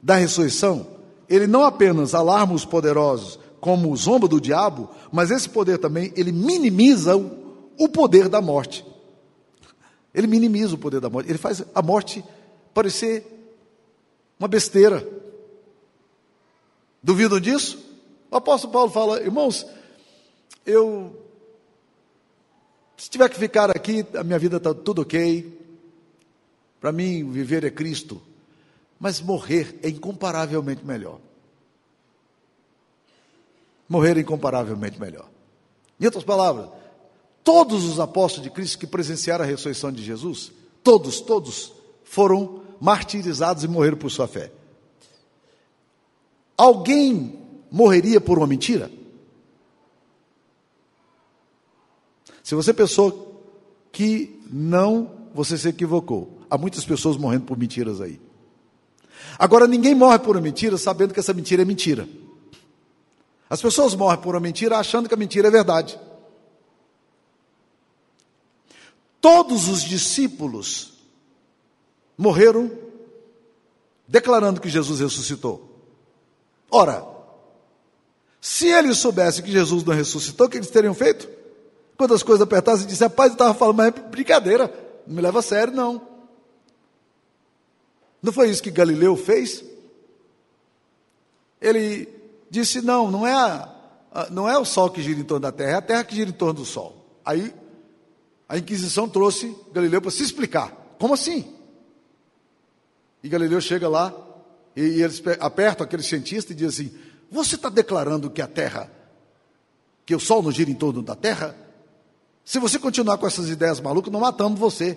[0.00, 0.86] da ressurreição,
[1.28, 6.12] ele não apenas alarma os poderosos como o zombo do diabo, mas esse poder também,
[6.14, 8.84] ele minimiza o, o poder da morte.
[10.16, 11.28] Ele minimiza o poder da morte.
[11.28, 12.24] Ele faz a morte
[12.72, 13.22] parecer
[14.40, 15.06] uma besteira.
[17.02, 17.78] Duvidam disso?
[18.30, 19.66] O apóstolo Paulo fala, irmãos,
[20.64, 21.22] eu,
[22.96, 25.54] se tiver que ficar aqui, a minha vida está tudo ok.
[26.80, 28.20] Para mim, viver é Cristo.
[28.98, 31.20] Mas morrer é incomparavelmente melhor.
[33.86, 35.28] Morrer é incomparavelmente melhor.
[36.00, 36.70] Em outras palavras,
[37.46, 40.50] Todos os apóstolos de Cristo que presenciaram a ressurreição de Jesus,
[40.82, 44.50] todos, todos foram martirizados e morreram por sua fé.
[46.56, 47.38] Alguém
[47.70, 48.90] morreria por uma mentira?
[52.42, 53.44] Se você pensou
[53.92, 56.40] que não, você se equivocou.
[56.50, 58.20] Há muitas pessoas morrendo por mentiras aí.
[59.38, 62.08] Agora, ninguém morre por uma mentira sabendo que essa mentira é mentira.
[63.48, 65.96] As pessoas morrem por uma mentira achando que a mentira é verdade.
[69.26, 70.92] Todos os discípulos
[72.16, 72.70] morreram
[74.06, 75.68] declarando que Jesus ressuscitou.
[76.70, 77.04] Ora,
[78.40, 81.28] se eles soubessem que Jesus não ressuscitou, o que eles teriam feito?
[81.98, 84.72] Quando as coisas apertassem, disse: Rapaz, eu estava falando, mas é brincadeira,
[85.04, 86.00] não me leva a sério, não.
[88.22, 89.64] Não foi isso que Galileu fez?
[91.60, 92.08] Ele
[92.48, 95.70] disse: Não, não é, a, não é o sol que gira em torno da terra,
[95.72, 97.04] é a terra que gira em torno do sol.
[97.24, 97.52] Aí
[98.48, 100.70] a Inquisição trouxe Galileu para se explicar.
[100.98, 101.52] Como assim?
[103.22, 104.14] E Galileu chega lá
[104.74, 106.92] e, e eles apertam aquele cientista e diz assim:
[107.30, 108.90] Você está declarando que a Terra,
[110.04, 111.56] que o Sol não gira em torno da Terra?
[112.44, 114.96] Se você continuar com essas ideias malucas, não matamos você.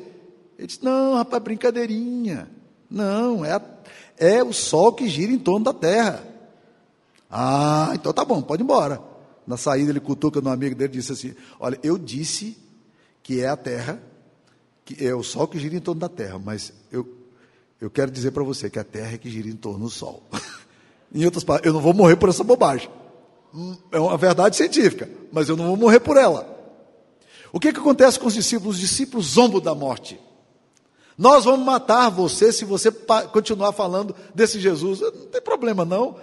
[0.58, 2.48] Ele disse: Não, rapaz, brincadeirinha.
[2.90, 3.62] Não, é, a,
[4.18, 6.24] é o Sol que gira em torno da Terra.
[7.32, 9.02] Ah, então tá bom, pode ir embora.
[9.48, 12.56] Na saída, ele cutuca no amigo dele e disse assim: Olha, eu disse
[13.30, 14.02] que é a Terra,
[14.84, 17.08] que é o Sol que gira em torno da Terra, mas eu,
[17.80, 20.24] eu quero dizer para você que a Terra é que gira em torno do Sol.
[21.14, 22.90] em outras palavras, eu não vou morrer por essa bobagem.
[23.54, 26.44] Hum, é uma verdade científica, mas eu não vou morrer por ela.
[27.54, 28.78] O que, que acontece com os discípulos?
[28.78, 30.20] Os discípulos zombam da morte.
[31.16, 32.92] Nós vamos matar você se você
[33.32, 35.02] continuar falando desse Jesus.
[35.02, 36.16] Não tem problema, não.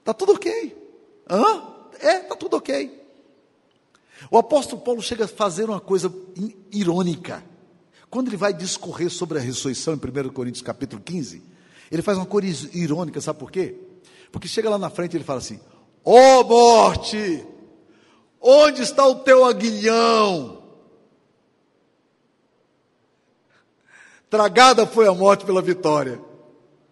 [0.00, 0.74] Está tudo ok.
[1.28, 1.62] Hã?
[2.00, 2.97] É, está tudo ok.
[4.30, 6.12] O apóstolo Paulo chega a fazer uma coisa
[6.72, 7.44] irônica.
[8.10, 11.42] Quando ele vai discorrer sobre a ressurreição em 1 Coríntios capítulo 15,
[11.90, 13.74] ele faz uma coisa irônica, sabe por quê?
[14.32, 15.60] Porque chega lá na frente e ele fala assim:
[16.04, 17.46] Ó oh morte,
[18.40, 20.62] onde está o teu aguilhão?
[24.28, 26.20] Tragada foi a morte pela vitória.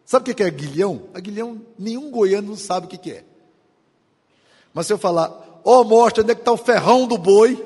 [0.04, 1.08] Sabe o que é aguilhão?
[1.12, 3.24] Aguilhão, nenhum goiano sabe o que é.
[4.72, 7.60] Mas se eu falar, Ó oh, morte, onde é que está o ferrão do boi?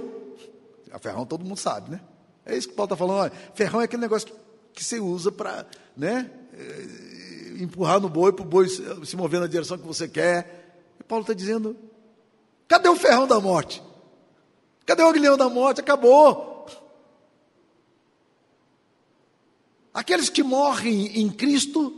[0.90, 2.00] A ferrão todo mundo sabe, né?
[2.46, 3.18] É isso que Paulo está falando.
[3.18, 4.34] Olha, ferrão é aquele negócio que,
[4.72, 9.46] que você usa para né, eh, empurrar no boi, para o boi se mover na
[9.46, 10.82] direção que você quer.
[10.98, 11.76] E Paulo está dizendo:
[12.66, 13.82] cadê o ferrão da morte?
[14.86, 15.82] Cadê o aguilhão da morte?
[15.82, 16.64] Acabou.
[19.92, 21.94] Aqueles que morrem em Cristo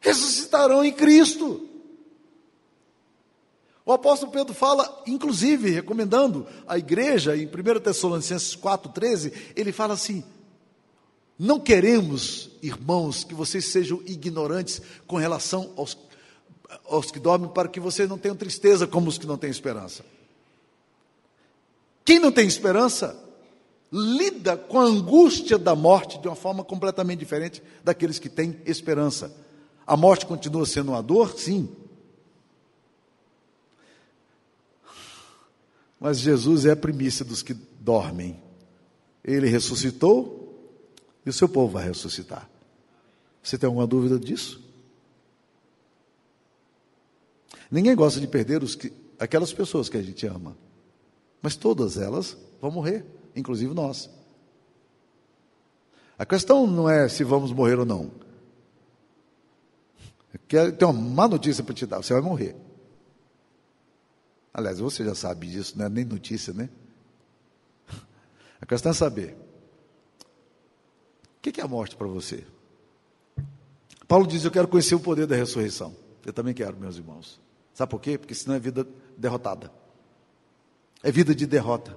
[0.00, 1.75] ressuscitarão em Cristo.
[3.86, 10.24] O apóstolo Pedro fala, inclusive, recomendando a igreja, em 1 Tessalonicenses 4,13, ele fala assim:
[11.38, 15.96] Não queremos, irmãos, que vocês sejam ignorantes com relação aos,
[16.84, 20.04] aos que dormem, para que vocês não tenham tristeza como os que não têm esperança.
[22.04, 23.16] Quem não tem esperança
[23.92, 29.32] lida com a angústia da morte de uma forma completamente diferente daqueles que têm esperança.
[29.86, 31.38] A morte continua sendo uma dor?
[31.38, 31.68] Sim.
[35.98, 38.42] Mas Jesus é a primícia dos que dormem.
[39.24, 40.46] Ele ressuscitou
[41.24, 42.48] e o seu povo vai ressuscitar.
[43.42, 44.62] Você tem alguma dúvida disso?
[47.70, 50.56] Ninguém gosta de perder os que, aquelas pessoas que a gente ama.
[51.42, 53.04] Mas todas elas vão morrer,
[53.34, 54.10] inclusive nós.
[56.18, 58.10] A questão não é se vamos morrer ou não.
[60.48, 62.54] Tem uma má notícia para te dar: você vai morrer.
[64.56, 66.70] Aliás, você já sabe disso, não é nem notícia, né?
[68.58, 69.36] A questão é saber:
[71.36, 72.42] o que é a morte para você?
[74.08, 75.94] Paulo diz: Eu quero conhecer o poder da ressurreição.
[76.24, 77.38] Eu também quero, meus irmãos.
[77.74, 78.16] Sabe por quê?
[78.16, 78.88] Porque senão é vida
[79.18, 79.70] derrotada.
[81.02, 81.94] É vida de derrota.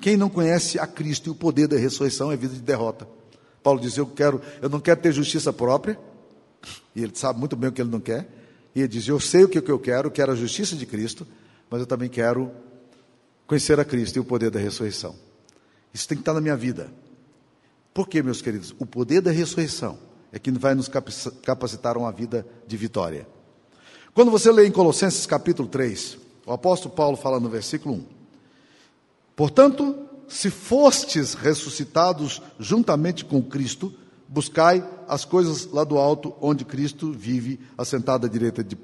[0.00, 3.08] Quem não conhece a Cristo e o poder da ressurreição é vida de derrota.
[3.64, 5.98] Paulo diz: Eu quero, eu não quero ter justiça própria,
[6.94, 8.28] e ele sabe muito bem o que ele não quer.
[8.76, 11.26] E ele diz: Eu sei o que eu quero, quero a justiça de Cristo,
[11.74, 12.52] mas eu também quero
[13.48, 15.16] conhecer a Cristo e o poder da ressurreição.
[15.92, 16.88] Isso tem que estar na minha vida.
[17.92, 18.72] Por quê, meus queridos?
[18.78, 19.98] O poder da ressurreição
[20.30, 20.88] é que vai nos
[21.42, 23.26] capacitar a uma vida de vitória.
[24.14, 28.04] Quando você lê em Colossenses capítulo 3, o apóstolo Paulo fala no versículo 1:
[29.34, 33.92] Portanto, se fostes ressuscitados juntamente com Cristo,
[34.28, 38.78] buscai as coisas lá do alto, onde Cristo vive, assentado à direita de,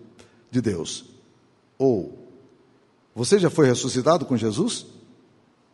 [0.50, 1.04] de Deus.
[1.78, 2.19] Ou,
[3.20, 4.86] você já foi ressuscitado com Jesus?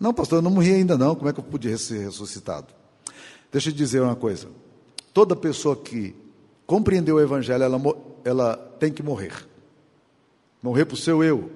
[0.01, 1.15] Não, pastor, eu não morri ainda não.
[1.15, 2.75] Como é que eu podia ser ressuscitado?
[3.53, 4.49] Deixa eu dizer uma coisa.
[5.15, 6.13] Toda pessoa que
[6.67, 7.81] compreendeu o Evangelho, ela,
[8.25, 9.47] ela tem que morrer.
[10.61, 11.53] Morrer para o seu eu.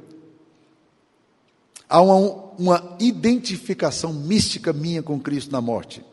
[1.89, 2.17] Há uma,
[2.57, 6.05] uma identificação mística minha com Cristo na morte.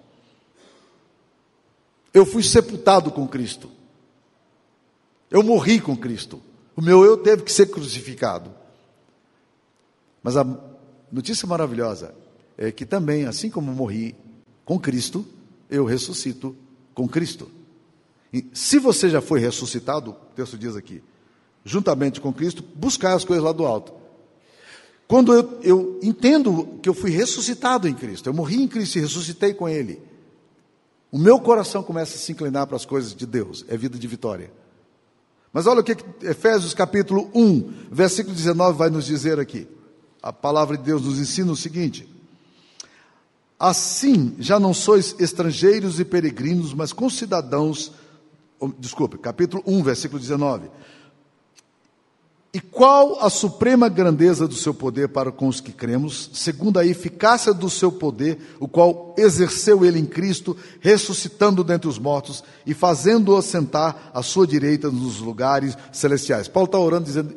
[2.12, 3.70] Eu fui sepultado com Cristo.
[5.30, 6.42] Eu morri com Cristo.
[6.76, 8.66] O meu eu teve que ser crucificado.
[10.28, 10.46] Mas a
[11.10, 12.14] notícia maravilhosa
[12.58, 14.14] é que também, assim como morri
[14.66, 15.26] com Cristo,
[15.70, 16.54] eu ressuscito
[16.94, 17.50] com Cristo.
[18.34, 21.02] E se você já foi ressuscitado, o texto diz aqui,
[21.64, 23.94] juntamente com Cristo, buscar as coisas lá do alto.
[25.08, 29.02] Quando eu, eu entendo que eu fui ressuscitado em Cristo, eu morri em Cristo e
[29.04, 30.02] ressuscitei com Ele,
[31.10, 34.08] o meu coração começa a se inclinar para as coisas de Deus, é vida de
[34.08, 34.52] vitória.
[35.54, 39.70] Mas olha o que Efésios capítulo 1, versículo 19 vai nos dizer aqui
[40.22, 42.08] a palavra de Deus nos ensina o seguinte:
[43.60, 47.92] Assim já não sois estrangeiros e peregrinos, mas concidadãos.
[48.60, 50.70] Oh, desculpe, capítulo 1, versículo 19.
[52.54, 56.86] E qual a suprema grandeza do seu poder para com os que cremos, segundo a
[56.86, 62.74] eficácia do seu poder, o qual exerceu ele em Cristo, ressuscitando dentre os mortos e
[62.74, 66.48] fazendo-o assentar à sua direita nos lugares celestiais.
[66.48, 67.36] Paulo está orando, dizendo: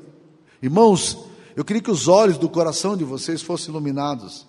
[0.62, 1.18] Irmãos,
[1.56, 4.46] eu queria que os olhos do coração de vocês fossem iluminados,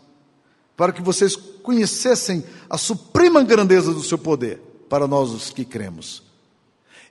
[0.75, 4.59] para que vocês conhecessem a suprema grandeza do seu poder
[4.89, 6.23] para nós os que cremos.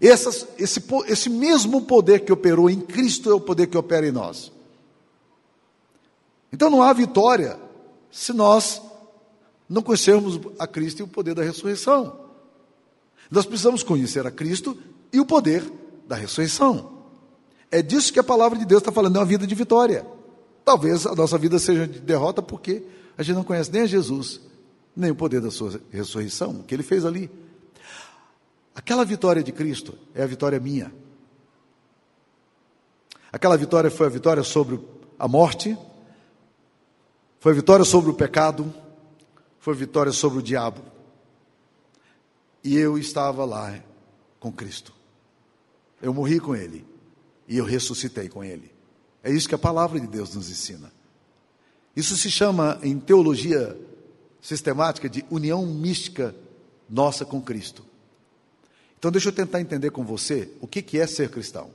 [0.00, 4.12] Essas, esse, esse mesmo poder que operou em Cristo é o poder que opera em
[4.12, 4.50] nós.
[6.52, 7.58] Então não há vitória
[8.10, 8.80] se nós
[9.68, 12.18] não conhecermos a Cristo e o poder da ressurreição.
[13.30, 14.76] Nós precisamos conhecer a Cristo
[15.12, 15.64] e o poder
[16.08, 16.99] da ressurreição.
[17.70, 20.04] É disso que a palavra de Deus está falando, é uma vida de vitória.
[20.64, 22.82] Talvez a nossa vida seja de derrota porque
[23.16, 24.40] a gente não conhece nem a Jesus,
[24.94, 27.30] nem o poder da sua ressurreição, o que ele fez ali.
[28.74, 30.92] Aquela vitória de Cristo é a vitória minha.
[33.32, 34.80] Aquela vitória foi a vitória sobre
[35.18, 35.78] a morte,
[37.38, 38.72] foi a vitória sobre o pecado,
[39.60, 40.82] foi a vitória sobre o diabo.
[42.64, 43.78] E eu estava lá
[44.40, 44.92] com Cristo.
[46.02, 46.89] Eu morri com Ele
[47.50, 48.72] e eu ressuscitei com ele.
[49.24, 50.92] É isso que a palavra de Deus nos ensina.
[51.96, 53.76] Isso se chama, em teologia
[54.40, 56.32] sistemática, de união mística
[56.88, 57.84] nossa com Cristo.
[58.96, 61.72] Então, deixa eu tentar entender com você o que é ser cristão.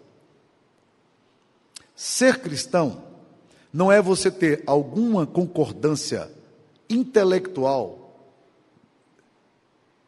[1.93, 3.03] Ser cristão
[3.73, 6.31] não é você ter alguma concordância
[6.89, 8.31] intelectual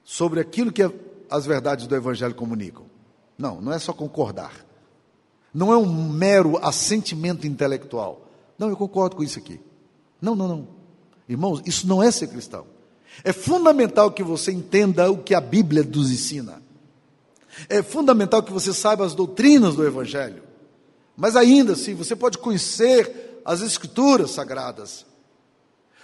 [0.02, 0.82] sobre aquilo que
[1.30, 2.86] as verdades do Evangelho comunicam.
[3.38, 4.67] Não, não é só concordar.
[5.58, 8.30] Não é um mero assentimento intelectual.
[8.60, 9.60] Não, eu concordo com isso aqui.
[10.22, 10.68] Não, não, não.
[11.28, 12.68] Irmãos, isso não é ser cristão.
[13.24, 16.62] É fundamental que você entenda o que a Bíblia nos ensina.
[17.68, 20.44] É fundamental que você saiba as doutrinas do Evangelho.
[21.16, 25.08] Mas ainda assim, você pode conhecer as Escrituras sagradas.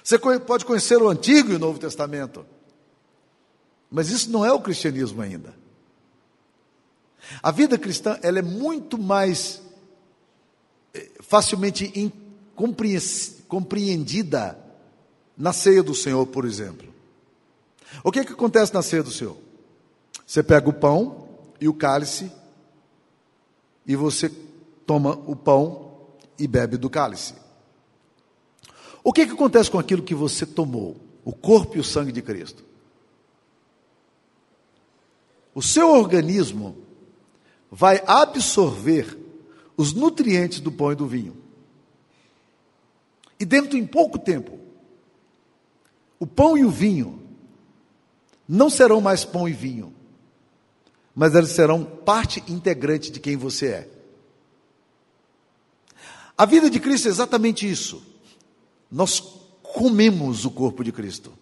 [0.04, 2.44] Você pode conhecer o Antigo e o Novo Testamento.
[3.92, 5.54] Mas isso não é o cristianismo ainda.
[7.42, 9.62] A vida cristã ela é muito mais
[10.94, 12.12] eh, facilmente
[13.48, 14.58] compreendida
[15.38, 16.94] na ceia do Senhor, por exemplo.
[18.04, 19.38] O que, é que acontece na ceia do Senhor?
[20.26, 21.28] Você pega o pão
[21.60, 22.32] e o cálice
[23.86, 24.30] e você
[24.86, 25.92] toma o pão
[26.38, 27.36] e bebe do cálice.
[29.04, 30.98] O que, é que acontece com aquilo que você tomou?
[31.26, 32.64] O corpo e o sangue de Cristo.
[35.54, 36.83] O seu organismo
[37.76, 39.18] vai absorver
[39.76, 41.36] os nutrientes do pão e do vinho.
[43.40, 44.60] E dentro de pouco tempo,
[46.20, 47.20] o pão e o vinho
[48.48, 49.92] não serão mais pão e vinho,
[51.16, 53.90] mas eles serão parte integrante de quem você é.
[56.38, 58.04] A vida de Cristo é exatamente isso.
[58.92, 59.20] Nós
[59.64, 61.34] comemos o corpo de Cristo.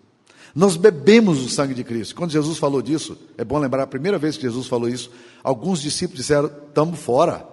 [0.54, 2.16] Nós bebemos o sangue de Cristo.
[2.16, 5.10] Quando Jesus falou disso, é bom lembrar, a primeira vez que Jesus falou isso,
[5.44, 7.48] alguns discípulos disseram: estamos fora.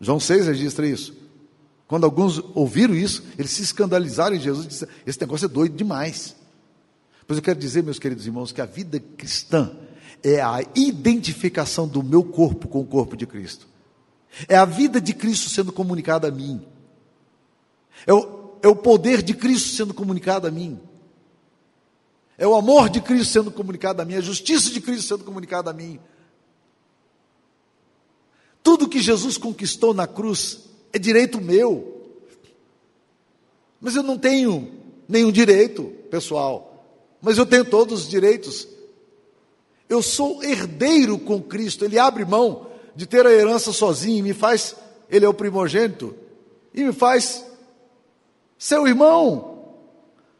[0.00, 1.14] João 6 registra isso.
[1.86, 5.76] Quando alguns ouviram isso, eles se escandalizaram em Jesus e disseram: esse negócio é doido
[5.76, 6.34] demais.
[7.26, 9.70] Pois eu quero dizer, meus queridos irmãos, que a vida cristã
[10.22, 13.66] é a identificação do meu corpo com o corpo de Cristo.
[14.48, 16.62] É a vida de Cristo sendo comunicada a mim.
[18.06, 20.80] É o, é o poder de Cristo sendo comunicado a mim.
[22.36, 25.70] É o amor de Cristo sendo comunicado a mim, a justiça de Cristo sendo comunicada
[25.70, 26.00] a mim.
[28.62, 30.60] Tudo que Jesus conquistou na cruz
[30.92, 32.02] é direito meu.
[33.80, 34.72] Mas eu não tenho
[35.08, 36.86] nenhum direito pessoal,
[37.20, 38.66] mas eu tenho todos os direitos.
[39.88, 42.66] Eu sou herdeiro com Cristo, Ele abre mão
[42.96, 44.74] de ter a herança sozinho e me faz,
[45.10, 46.16] Ele é o primogênito,
[46.72, 47.44] e me faz
[48.58, 49.53] seu irmão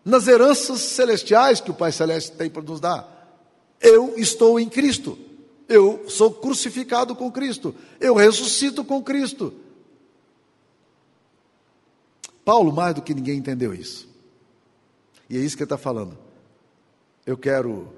[0.04, 3.14] nas heranças celestiais que o Pai Celeste tem para nos dar.
[3.80, 5.18] Eu estou em Cristo.
[5.68, 7.74] Eu sou crucificado com Cristo.
[7.98, 9.54] Eu ressuscito com Cristo.
[12.44, 14.06] Paulo, mais do que ninguém, entendeu isso.
[15.30, 16.18] E é isso que ele está falando.
[17.24, 17.88] Eu quero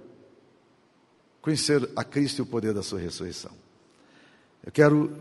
[1.42, 3.52] conhecer a Cristo e o poder da sua ressurreição.
[4.64, 5.12] Eu quero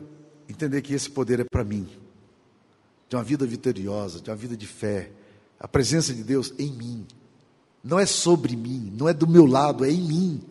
[0.47, 1.89] entender que esse poder é para mim,
[3.09, 5.11] de uma vida vitoriosa, de uma vida de fé,
[5.65, 7.07] a presença de Deus em mim.
[7.83, 10.41] Não é sobre mim, não é do meu lado, é em mim.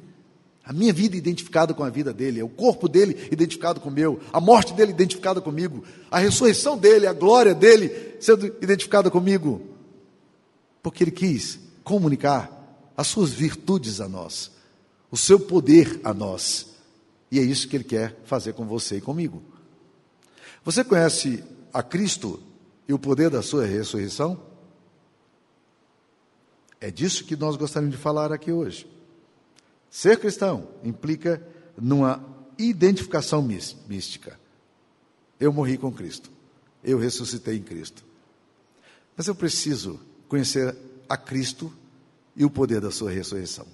[0.65, 3.93] A minha vida identificada com a vida dele, é o corpo dele identificado com o
[3.93, 9.63] meu, a morte dele identificada comigo, a ressurreição dele, a glória dele sendo identificada comigo.
[10.83, 14.51] Porque ele quis comunicar as suas virtudes a nós,
[15.13, 16.75] o seu poder a nós.
[17.31, 19.41] E é isso que ele quer fazer com você e comigo.
[20.65, 22.43] Você conhece a Cristo
[22.89, 24.53] e o poder da sua ressurreição?
[26.85, 28.87] É disso que nós gostaríamos de falar aqui hoje.
[29.89, 31.43] Ser cristão implica
[31.81, 32.23] numa
[32.59, 34.39] identificação mística.
[35.41, 36.31] Eu morri com Cristo.
[36.83, 38.05] Eu ressuscitei em Cristo.
[39.17, 40.77] Mas eu preciso conhecer
[41.09, 41.73] a Cristo
[42.37, 43.67] e o poder da sua ressurreição.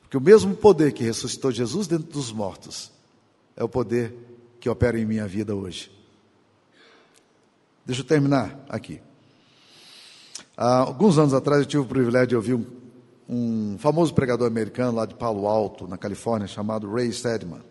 [0.00, 2.90] Porque o mesmo poder que ressuscitou Jesus dentro dos mortos
[3.54, 4.12] é o poder
[4.58, 5.88] que opera em minha vida hoje.
[7.86, 9.00] Deixa eu terminar aqui.
[10.62, 12.66] Há alguns anos atrás eu tive o privilégio de ouvir um,
[13.26, 17.62] um famoso pregador americano lá de Palo Alto, na Califórnia, chamado Ray Stedman.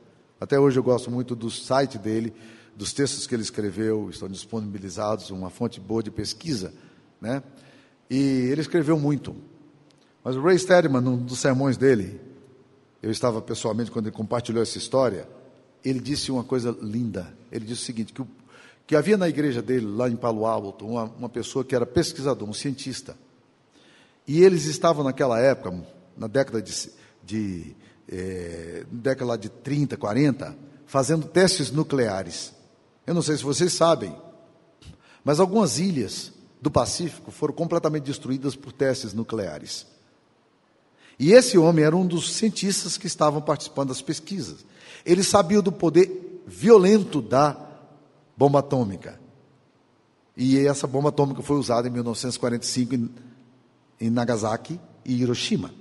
[0.42, 2.34] Até hoje eu gosto muito do site dele,
[2.76, 6.74] dos textos que ele escreveu, estão disponibilizados, uma fonte boa de pesquisa,
[7.22, 7.44] né?
[8.10, 9.36] E ele escreveu muito.
[10.24, 12.20] Mas o Ray Stedman, num dos sermões dele,
[13.04, 15.30] eu estava pessoalmente quando ele compartilhou essa história,
[15.86, 17.32] ele disse uma coisa linda.
[17.52, 18.28] Ele disse o seguinte, que o,
[18.90, 22.50] que havia na igreja dele, lá em Palo Alto, uma, uma pessoa que era pesquisador,
[22.50, 23.16] um cientista.
[24.28, 25.86] E eles estavam naquela época,
[26.18, 26.90] na década de,
[27.24, 27.76] de
[28.12, 32.52] é, década de 30, 40, fazendo testes nucleares.
[33.06, 34.12] Eu não sei se vocês sabem,
[35.24, 39.86] Mas algumas ilhas do Pacífico foram completamente destruídas por testes nucleares.
[41.20, 44.66] E esse homem era um dos cientistas que estavam participando das pesquisas.
[45.06, 47.69] Ele sabia do poder violento da
[48.40, 49.20] bomba atômica.
[50.38, 52.96] E essa bomba atômica foi usada em 1945
[54.00, 55.74] em, Nagasaki e Hiroshima.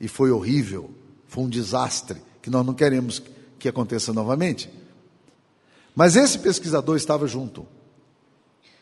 [0.00, 0.88] E foi horrível,
[1.26, 3.20] foi um desastre que nós não queremos
[3.58, 4.70] que aconteça novamente.
[5.96, 7.66] Mas esse pesquisador estava junto.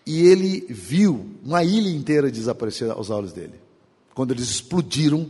[0.04, 3.58] E ele viu uma ilha inteira desaparecer aos olhos dele.
[4.14, 5.26] Quando eles explodiram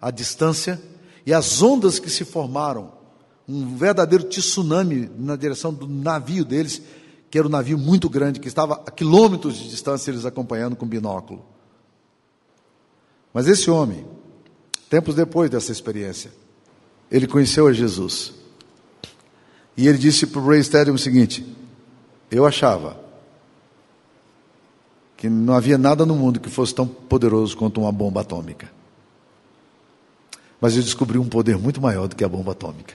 [0.00, 0.80] à distância
[1.26, 2.92] e as ondas que se formaram,
[3.46, 6.80] um verdadeiro tsunami na direção do navio deles,
[7.30, 10.86] que era um navio muito grande, que estava a quilômetros de distância, eles acompanhando com
[10.86, 11.44] binóculo.
[13.32, 14.06] Mas esse homem,
[14.88, 16.30] tempos depois dessa experiência,
[17.10, 18.32] ele conheceu a Jesus.
[19.76, 21.46] E ele disse para o Ray Stadium o seguinte:
[22.30, 22.98] Eu achava
[25.16, 28.70] que não havia nada no mundo que fosse tão poderoso quanto uma bomba atômica.
[30.60, 32.94] Mas eu descobri um poder muito maior do que a bomba atômica.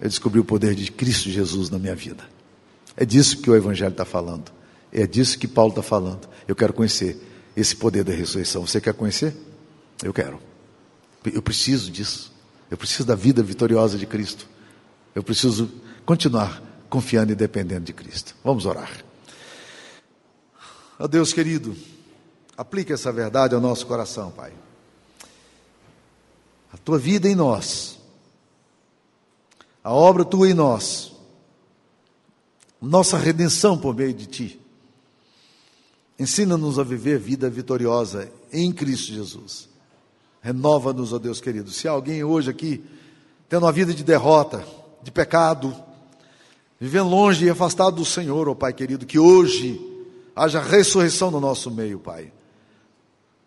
[0.00, 2.24] Eu descobri o poder de Cristo Jesus na minha vida.
[2.96, 4.50] É disso que o Evangelho está falando.
[4.92, 6.28] É disso que Paulo está falando.
[6.48, 7.20] Eu quero conhecer
[7.56, 8.66] esse poder da ressurreição.
[8.66, 9.36] Você quer conhecer?
[10.02, 10.40] Eu quero.
[11.24, 12.32] Eu preciso disso.
[12.70, 14.48] Eu preciso da vida vitoriosa de Cristo.
[15.14, 15.70] Eu preciso
[16.04, 18.34] continuar confiando e dependendo de Cristo.
[18.42, 18.90] Vamos orar.
[20.98, 21.76] Oh Deus querido,
[22.56, 24.52] aplique essa verdade ao nosso coração, Pai.
[26.72, 27.98] A tua vida em nós,
[29.84, 31.15] a obra tua em nós,
[32.86, 34.60] nossa redenção por meio de ti.
[36.18, 39.68] Ensina-nos a viver vida vitoriosa em Cristo Jesus.
[40.40, 41.70] Renova-nos, ó Deus querido.
[41.70, 42.82] Se alguém hoje aqui
[43.48, 44.64] tendo uma vida de derrota,
[45.02, 45.74] de pecado,
[46.80, 49.80] vivendo longe e afastado do Senhor, ó Pai querido, que hoje
[50.34, 52.32] haja ressurreição no nosso meio, Pai.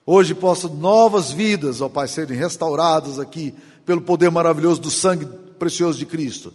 [0.06, 3.54] Hoje possam novas vidas, ó Pai, serem restauradas aqui
[3.86, 5.26] pelo poder maravilhoso do sangue
[5.58, 6.54] precioso de Cristo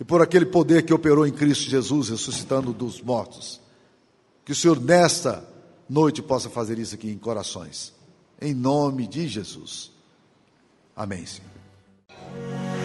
[0.00, 3.60] e por aquele poder que operou em Cristo Jesus, ressuscitando dos mortos.
[4.44, 5.44] Que o Senhor, nesta
[5.88, 7.92] noite, possa fazer isso aqui em corações.
[8.40, 9.90] Em nome de Jesus.
[10.94, 12.77] Amém, Senhor.